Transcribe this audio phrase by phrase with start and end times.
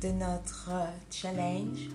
[0.00, 0.70] de notre
[1.10, 1.90] challenge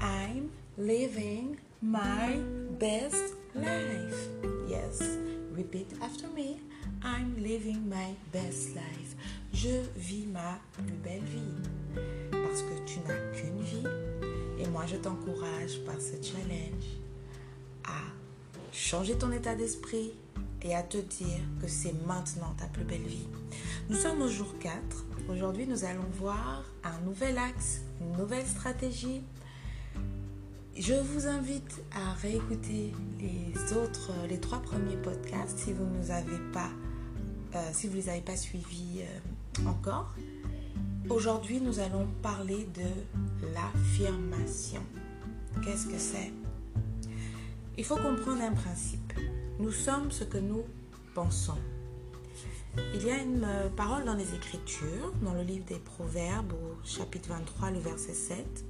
[0.00, 2.38] I'm living my
[2.78, 4.28] best life.
[4.68, 5.18] Yes,
[5.52, 6.58] repeat after me.
[7.02, 9.14] I'm living my best life.
[9.52, 12.00] Je vis ma plus belle vie.
[12.30, 13.88] Parce que tu n'as qu'une vie.
[14.58, 16.84] Et moi, je t'encourage par ce challenge
[17.84, 18.00] à
[18.72, 20.14] changer ton état d'esprit
[20.64, 23.28] et à te dire que c'est maintenant ta plus belle vie.
[23.90, 24.74] Nous sommes au jour 4.
[25.28, 29.20] Aujourd'hui, nous allons voir un nouvel axe, une nouvelle stratégie.
[30.76, 36.38] Je vous invite à réécouter les autres, les trois premiers podcasts si vous ne avez
[36.52, 36.70] pas,
[37.54, 40.14] euh, si vous les avez pas suivis euh, encore.
[41.10, 44.82] Aujourd'hui, nous allons parler de l'affirmation.
[45.62, 46.32] Qu'est-ce que c'est?
[47.76, 49.03] Il faut comprendre un principe.
[49.60, 50.64] Nous sommes ce que nous
[51.14, 51.58] pensons.
[52.92, 56.84] Il y a une euh, parole dans les Écritures, dans le livre des Proverbes, au
[56.84, 58.64] chapitre 23, le verset 7.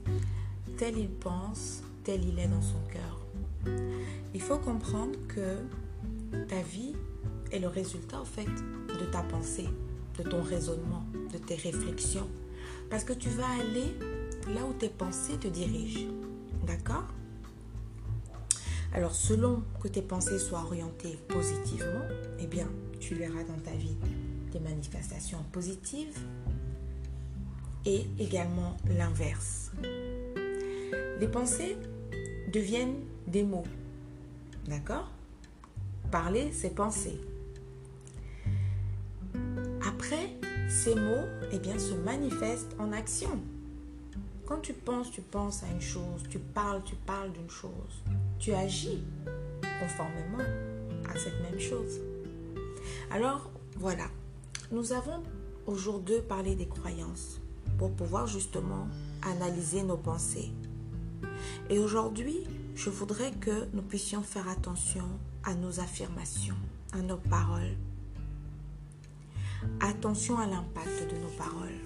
[0.77, 3.75] Tel il pense, tel il est dans son cœur.
[4.35, 5.57] Il faut comprendre que
[6.49, 6.95] ta vie
[7.51, 9.69] est le résultat, en fait, de ta pensée,
[10.19, 12.29] de ton raisonnement, de tes réflexions.
[12.91, 13.97] Parce que tu vas aller
[14.55, 16.11] là où tes pensées te dirigent.
[16.67, 17.07] D'accord?
[18.95, 22.07] Alors, selon que tes pensées soient orientées positivement,
[22.39, 22.69] eh bien,
[23.01, 23.97] tu verras dans ta vie
[24.53, 26.17] des manifestations positives
[27.85, 29.73] et également l'inverse.
[31.19, 31.77] Les pensées
[32.53, 33.67] deviennent des mots.
[34.69, 35.11] D'accord?
[36.13, 37.21] Parler, c'est penser.
[39.89, 40.37] Après,
[40.69, 43.41] ces mots eh bien, se manifestent en action.
[44.47, 48.03] Quand tu penses, tu penses à une chose, tu parles, tu parles d'une chose
[48.45, 49.03] tu agis
[49.81, 50.45] conformément
[51.09, 51.99] à cette même chose.
[53.11, 54.05] Alors, voilà,
[54.71, 55.23] nous avons
[55.67, 57.41] au jour 2 parlé des croyances
[57.79, 58.87] pour pouvoir justement
[59.23, 60.53] analyser nos pensées.
[61.71, 62.37] Et aujourd'hui,
[62.75, 65.09] je voudrais que nous puissions faire attention
[65.43, 66.59] à nos affirmations,
[66.93, 67.77] à nos paroles.
[69.81, 71.81] Attention à l'impact de nos paroles.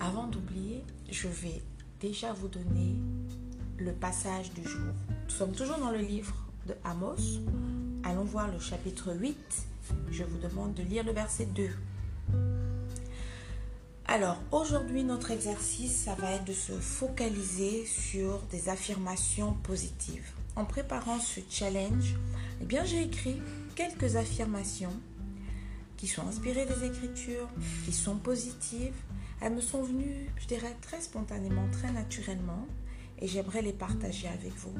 [0.00, 1.60] Avant d'oublier, je vais
[2.00, 2.96] déjà vous donner
[3.78, 4.94] le passage du jour.
[5.24, 6.34] Nous sommes toujours dans le livre
[6.66, 7.40] de Amos.
[8.04, 9.36] Allons voir le chapitre 8.
[10.12, 11.68] Je vous demande de lire le verset 2.
[14.06, 20.30] Alors, aujourd'hui, notre exercice, ça va être de se focaliser sur des affirmations positives.
[20.54, 22.14] En préparant ce challenge,
[22.60, 23.42] eh bien, j'ai écrit
[23.74, 24.94] quelques affirmations
[25.98, 27.48] qui sont inspirées des Écritures,
[27.84, 28.94] qui sont positives.
[29.40, 32.66] Elles me sont venues, je dirais, très spontanément, très naturellement
[33.20, 34.74] et j'aimerais les partager avec vous.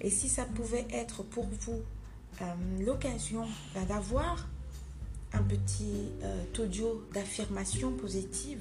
[0.00, 1.82] Et si ça pouvait être pour vous
[2.40, 2.44] euh,
[2.84, 4.48] l'occasion ben, d'avoir
[5.32, 8.60] un petit euh, audio d'affirmation positive,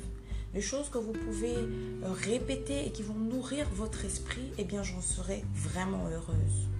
[0.54, 4.84] de choses que vous pouvez euh, répéter et qui vont nourrir votre esprit, eh bien
[4.84, 6.71] j'en serais vraiment heureuse.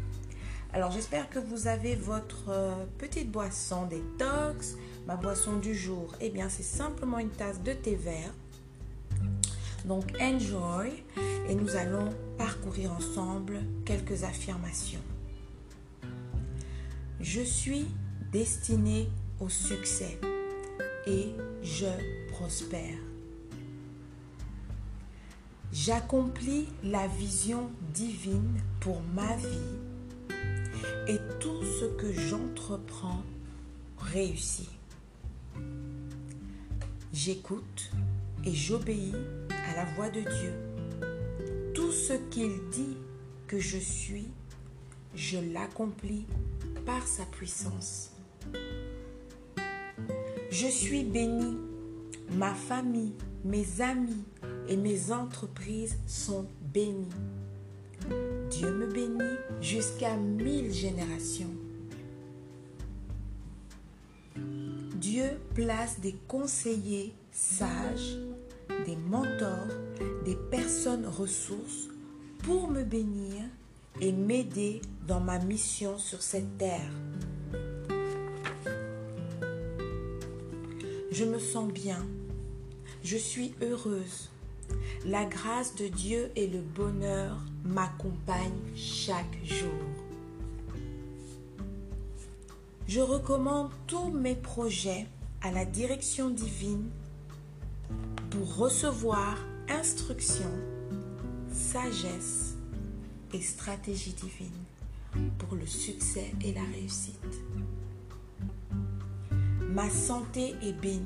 [0.74, 2.50] Alors j'espère que vous avez votre
[2.98, 4.78] petite boisson détox.
[5.06, 8.34] Ma boisson du jour, eh bien c'est simplement une tasse de thé vert.
[9.84, 11.04] Donc enjoy
[11.50, 15.02] et nous allons parcourir ensemble quelques affirmations.
[17.20, 17.88] Je suis
[18.32, 19.10] destiné
[19.42, 20.20] au succès
[21.06, 21.88] et je
[22.32, 22.98] prospère.
[25.74, 29.82] J'accomplis la vision divine pour ma vie
[31.08, 33.24] et tout ce que j'entreprends
[33.98, 34.70] réussit.
[37.14, 37.92] J'écoute
[38.46, 39.14] et j'obéis
[39.50, 40.54] à la voix de Dieu
[41.74, 42.98] tout ce qu'il dit
[43.48, 44.30] que je suis,
[45.16, 46.26] je l'accomplis
[46.86, 48.12] par sa puissance.
[50.50, 51.58] Je suis béni.
[52.34, 54.24] Ma famille, mes amis
[54.70, 57.10] et mes entreprises sont bénis.
[58.50, 61.56] Dieu me bénit jusqu'à mille générations.
[64.96, 68.18] Dieu place des conseillers sages
[68.86, 69.68] des mentors,
[70.26, 71.90] des personnes ressources
[72.44, 73.44] pour me bénir
[74.00, 76.92] et m'aider dans ma mission sur cette terre.
[81.12, 82.04] Je me sens bien.
[83.04, 84.30] Je suis heureuse.
[85.06, 89.70] La grâce de Dieu et le bonheur m'accompagnent chaque jour.
[92.88, 95.08] Je recommande tous mes projets
[95.42, 96.90] à la direction divine
[98.30, 99.38] pour recevoir
[99.70, 100.50] instruction,
[101.52, 102.56] sagesse
[103.34, 107.42] et stratégie divine pour le succès et la réussite.
[109.70, 111.00] Ma santé est bénie.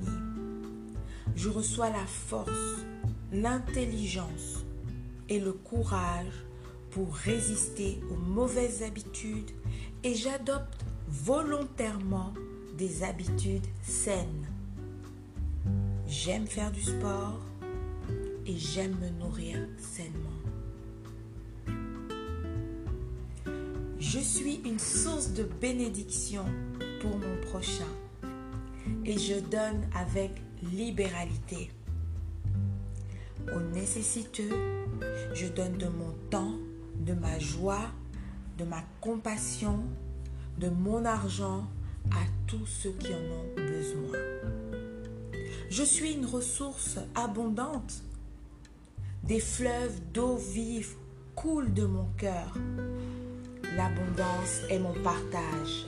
[1.35, 2.79] je reçois la force,
[3.31, 4.65] l'intelligence
[5.29, 6.44] et le courage
[6.95, 9.51] pour résister aux mauvaises habitudes
[10.05, 12.33] et j'adopte volontairement
[12.77, 14.47] des habitudes saines.
[16.07, 17.41] J'aime faire du sport
[18.45, 20.39] et j'aime me nourrir sainement.
[23.99, 26.45] Je suis une source de bénédiction
[27.01, 27.91] pour mon prochain
[29.03, 30.31] et je donne avec
[30.63, 31.71] libéralité.
[33.53, 34.55] Aux nécessiteux,
[35.33, 36.55] je donne de mon temps,
[37.05, 37.91] de ma joie,
[38.57, 39.79] de ma compassion,
[40.57, 41.67] de mon argent
[42.11, 44.19] à tous ceux qui en ont besoin.
[45.69, 48.01] Je suis une ressource abondante.
[49.23, 50.95] Des fleuves d'eau vive
[51.35, 52.57] coulent de mon cœur.
[53.75, 55.85] L'abondance est mon partage.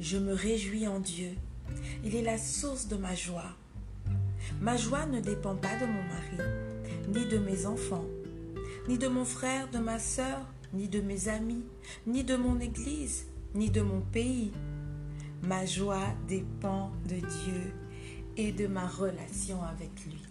[0.00, 1.30] Je me réjouis en Dieu.
[2.04, 3.56] Il est la source de ma joie.
[4.60, 6.50] Ma joie ne dépend pas de mon mari,
[7.08, 8.04] ni de mes enfants,
[8.88, 10.40] ni de mon frère, de ma soeur,
[10.72, 11.64] ni de mes amis,
[12.06, 14.52] ni de mon église, ni de mon pays.
[15.42, 17.72] Ma joie dépend de Dieu
[18.36, 20.22] et de ma relation avec lui.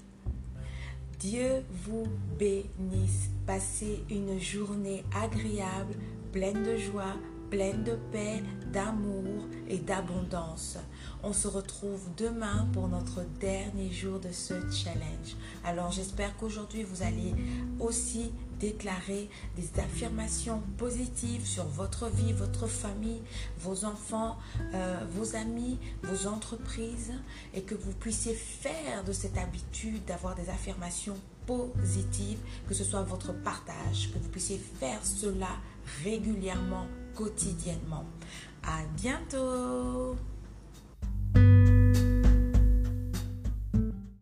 [1.19, 2.05] Dieu vous
[2.37, 3.29] bénisse.
[3.47, 5.95] Passez une journée agréable,
[6.31, 7.15] pleine de joie,
[7.53, 8.41] pleine de paix,
[8.71, 10.79] d'amour et d'abondance.
[11.21, 15.35] On se retrouve demain pour notre dernier jour de ce challenge.
[15.63, 17.35] Alors j'espère qu'aujourd'hui vous allez
[17.79, 23.21] aussi déclarer des affirmations positives sur votre vie, votre famille,
[23.59, 24.35] vos enfants,
[24.73, 27.13] euh, vos amis, vos entreprises
[27.53, 33.03] et que vous puissiez faire de cette habitude d'avoir des affirmations positives, que ce soit
[33.03, 35.59] votre partage, que vous puissiez faire cela
[36.03, 38.05] régulièrement, quotidiennement.
[38.63, 40.15] À bientôt